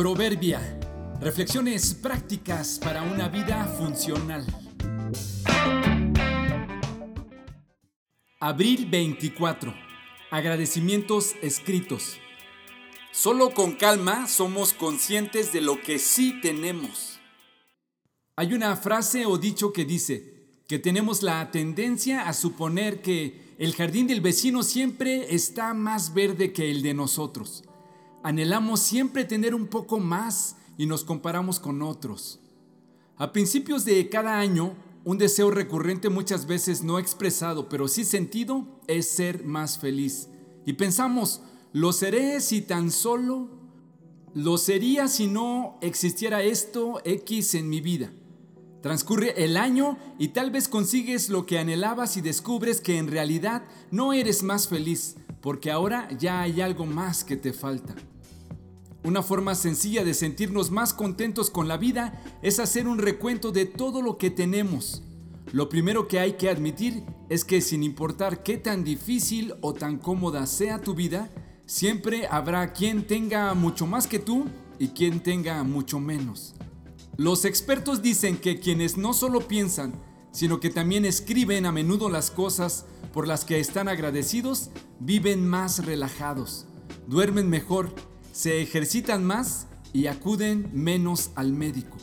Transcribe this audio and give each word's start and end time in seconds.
Proverbia. 0.00 0.80
Reflexiones 1.20 1.92
prácticas 1.92 2.78
para 2.82 3.02
una 3.02 3.28
vida 3.28 3.66
funcional. 3.66 4.46
Abril 8.40 8.86
24. 8.90 9.74
Agradecimientos 10.30 11.34
escritos. 11.42 12.16
Solo 13.12 13.50
con 13.50 13.72
calma 13.72 14.26
somos 14.26 14.72
conscientes 14.72 15.52
de 15.52 15.60
lo 15.60 15.82
que 15.82 15.98
sí 15.98 16.40
tenemos. 16.40 17.20
Hay 18.36 18.54
una 18.54 18.76
frase 18.76 19.26
o 19.26 19.36
dicho 19.36 19.70
que 19.70 19.84
dice 19.84 20.62
que 20.66 20.78
tenemos 20.78 21.22
la 21.22 21.50
tendencia 21.50 22.26
a 22.26 22.32
suponer 22.32 23.02
que 23.02 23.54
el 23.58 23.74
jardín 23.74 24.06
del 24.06 24.22
vecino 24.22 24.62
siempre 24.62 25.34
está 25.34 25.74
más 25.74 26.14
verde 26.14 26.54
que 26.54 26.70
el 26.70 26.80
de 26.80 26.94
nosotros. 26.94 27.64
Anhelamos 28.22 28.80
siempre 28.80 29.24
tener 29.24 29.54
un 29.54 29.66
poco 29.66 29.98
más 29.98 30.56
y 30.76 30.86
nos 30.86 31.04
comparamos 31.04 31.58
con 31.58 31.82
otros. 31.82 32.40
A 33.16 33.32
principios 33.32 33.84
de 33.84 34.08
cada 34.08 34.38
año, 34.38 34.74
un 35.04 35.18
deseo 35.18 35.50
recurrente 35.50 36.08
muchas 36.08 36.46
veces 36.46 36.82
no 36.82 36.98
expresado, 36.98 37.68
pero 37.68 37.88
sí 37.88 38.04
sentido, 38.04 38.66
es 38.86 39.08
ser 39.08 39.44
más 39.44 39.78
feliz. 39.78 40.28
Y 40.66 40.74
pensamos, 40.74 41.40
lo 41.72 41.92
seré 41.92 42.40
si 42.40 42.60
tan 42.60 42.90
solo, 42.90 43.48
lo 44.34 44.58
sería 44.58 45.08
si 45.08 45.26
no 45.26 45.78
existiera 45.80 46.42
esto 46.42 47.00
X 47.04 47.54
en 47.54 47.68
mi 47.68 47.80
vida. 47.80 48.12
Transcurre 48.82 49.44
el 49.44 49.56
año 49.56 49.98
y 50.18 50.28
tal 50.28 50.50
vez 50.50 50.68
consigues 50.68 51.28
lo 51.28 51.44
que 51.44 51.58
anhelabas 51.58 52.16
y 52.16 52.20
descubres 52.20 52.80
que 52.80 52.98
en 52.98 53.08
realidad 53.08 53.62
no 53.90 54.12
eres 54.12 54.42
más 54.42 54.68
feliz, 54.68 55.16
porque 55.40 55.70
ahora 55.70 56.08
ya 56.18 56.40
hay 56.40 56.60
algo 56.60 56.86
más 56.86 57.24
que 57.24 57.36
te 57.36 57.52
falta. 57.52 57.94
Una 59.02 59.22
forma 59.22 59.54
sencilla 59.54 60.04
de 60.04 60.12
sentirnos 60.12 60.70
más 60.70 60.92
contentos 60.92 61.50
con 61.50 61.68
la 61.68 61.78
vida 61.78 62.22
es 62.42 62.58
hacer 62.58 62.86
un 62.86 62.98
recuento 62.98 63.50
de 63.50 63.64
todo 63.64 64.02
lo 64.02 64.18
que 64.18 64.30
tenemos. 64.30 65.02
Lo 65.52 65.70
primero 65.70 66.06
que 66.06 66.20
hay 66.20 66.34
que 66.34 66.50
admitir 66.50 67.02
es 67.30 67.44
que 67.44 67.62
sin 67.62 67.82
importar 67.82 68.42
qué 68.42 68.58
tan 68.58 68.84
difícil 68.84 69.54
o 69.62 69.72
tan 69.72 69.96
cómoda 69.98 70.46
sea 70.46 70.80
tu 70.80 70.94
vida, 70.94 71.30
siempre 71.64 72.26
habrá 72.30 72.72
quien 72.74 73.06
tenga 73.06 73.54
mucho 73.54 73.86
más 73.86 74.06
que 74.06 74.18
tú 74.18 74.44
y 74.78 74.88
quien 74.88 75.20
tenga 75.20 75.64
mucho 75.64 75.98
menos. 75.98 76.54
Los 77.16 77.46
expertos 77.46 78.02
dicen 78.02 78.36
que 78.36 78.60
quienes 78.60 78.98
no 78.98 79.14
solo 79.14 79.48
piensan, 79.48 79.94
sino 80.30 80.60
que 80.60 80.70
también 80.70 81.04
escriben 81.04 81.64
a 81.64 81.72
menudo 81.72 82.10
las 82.10 82.30
cosas 82.30 82.84
por 83.12 83.26
las 83.26 83.44
que 83.44 83.60
están 83.60 83.88
agradecidos, 83.88 84.70
viven 85.00 85.48
más 85.48 85.84
relajados, 85.84 86.66
duermen 87.08 87.48
mejor 87.48 87.94
se 88.32 88.62
ejercitan 88.62 89.24
más 89.24 89.66
y 89.92 90.06
acuden 90.06 90.70
menos 90.72 91.30
al 91.34 91.52
médico. 91.52 91.96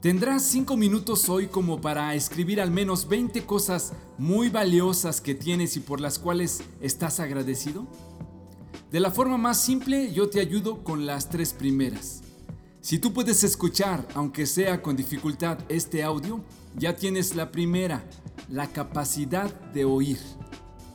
Tendrás 0.00 0.42
5 0.42 0.76
minutos 0.76 1.28
hoy 1.30 1.46
como 1.46 1.80
para 1.80 2.14
escribir 2.14 2.60
al 2.60 2.70
menos 2.70 3.08
20 3.08 3.44
cosas 3.46 3.94
muy 4.18 4.50
valiosas 4.50 5.20
que 5.20 5.34
tienes 5.34 5.76
y 5.76 5.80
por 5.80 6.00
las 6.00 6.18
cuales 6.18 6.62
estás 6.80 7.20
agradecido. 7.20 7.86
De 8.90 9.00
la 9.00 9.10
forma 9.10 9.38
más 9.38 9.60
simple 9.60 10.12
yo 10.12 10.28
te 10.28 10.40
ayudo 10.40 10.84
con 10.84 11.06
las 11.06 11.30
tres 11.30 11.54
primeras. 11.54 12.22
Si 12.82 12.98
tú 12.98 13.14
puedes 13.14 13.42
escuchar, 13.44 14.06
aunque 14.14 14.44
sea 14.44 14.82
con 14.82 14.94
dificultad, 14.94 15.58
este 15.70 16.02
audio, 16.02 16.44
ya 16.76 16.94
tienes 16.94 17.34
la 17.34 17.50
primera, 17.50 18.04
la 18.50 18.66
capacidad 18.66 19.50
de 19.72 19.86
oír. 19.86 20.18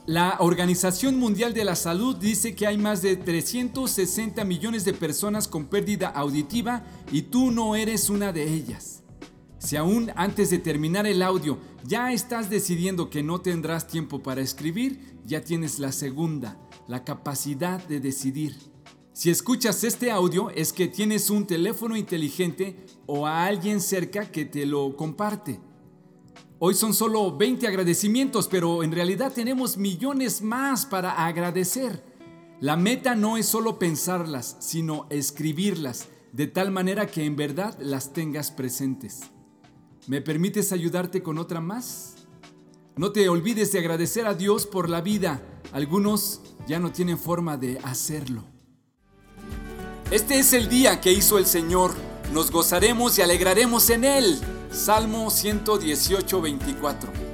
La 0.06 0.38
Organización 0.40 1.20
Mundial 1.20 1.54
de 1.54 1.64
la 1.64 1.76
Salud 1.76 2.16
dice 2.16 2.56
que 2.56 2.66
hay 2.66 2.78
más 2.78 3.02
de 3.02 3.16
360 3.16 4.44
millones 4.44 4.84
de 4.86 4.94
personas 4.94 5.48
con 5.48 5.66
pérdida 5.66 6.08
auditiva 6.08 6.84
y 7.12 7.24
tú 7.24 7.52
no 7.52 7.76
eres 7.76 8.10
una 8.10 8.32
de 8.32 8.52
ellas. 8.52 9.04
Si 9.60 9.76
aún 9.76 10.12
antes 10.16 10.50
de 10.50 10.58
terminar 10.58 11.06
el 11.06 11.22
audio 11.22 11.60
ya 11.86 12.12
estás 12.12 12.50
decidiendo 12.50 13.10
que 13.10 13.22
no 13.22 13.42
tendrás 13.42 13.88
tiempo 13.88 14.24
para 14.24 14.42
escribir, 14.42 15.20
ya 15.26 15.42
tienes 15.42 15.80
la 15.80 15.92
segunda, 15.92 16.58
la 16.88 17.04
capacidad 17.04 17.86
de 17.86 18.00
decidir. 18.00 18.56
Si 19.14 19.30
escuchas 19.30 19.84
este 19.84 20.12
audio 20.12 20.50
es 20.50 20.72
que 20.72 20.88
tienes 20.88 21.30
un 21.30 21.46
teléfono 21.46 21.98
inteligente 21.98 22.86
o 23.06 23.28
a 23.28 23.46
alguien 23.46 23.82
cerca 23.82 24.32
que 24.32 24.46
te 24.46 24.66
lo 24.66 24.96
comparte. 24.96 25.60
Hoy 26.62 26.74
son 26.74 26.94
solo 26.94 27.38
20 27.38 27.68
agradecimientos, 27.68 28.50
pero 28.50 28.84
en 28.84 28.92
realidad 28.92 29.32
tenemos 29.32 29.78
millones 29.78 30.42
más 30.42 30.86
para 30.86 31.26
agradecer. 31.26 32.04
La 32.60 32.76
meta 32.76 33.16
no 33.16 33.38
es 33.38 33.46
solo 33.46 33.80
pensarlas, 33.80 34.58
sino 34.60 35.08
escribirlas, 35.10 36.10
de 36.34 36.48
tal 36.48 36.70
manera 36.70 37.08
que 37.08 37.24
en 37.24 37.38
verdad 37.38 37.78
las 37.80 38.12
tengas 38.12 38.52
presentes. 38.52 39.22
¿Me 40.08 40.20
permites 40.20 40.74
ayudarte 40.74 41.24
con 41.24 41.38
otra 41.38 41.62
más? 41.62 42.16
No 42.98 43.14
te 43.14 43.30
olvides 43.30 43.72
de 43.72 43.80
agradecer 43.80 44.26
a 44.28 44.34
Dios 44.34 44.66
por 44.66 44.90
la 44.90 45.00
vida. 45.00 45.42
Algunos 45.72 46.42
ya 46.68 46.78
no 46.78 46.92
tienen 46.92 47.18
forma 47.18 47.56
de 47.56 47.80
hacerlo. 47.84 48.44
Este 50.12 50.40
es 50.40 50.52
el 50.52 50.68
día 50.68 51.00
que 51.00 51.14
hizo 51.14 51.38
el 51.38 51.46
Señor. 51.46 51.94
Nos 52.34 52.52
gozaremos 52.52 53.18
y 53.18 53.22
alegraremos 53.22 53.90
en 53.90 54.04
Él. 54.04 54.42
Salmo 54.72 55.30
118, 55.30 56.42
24. 56.42 57.29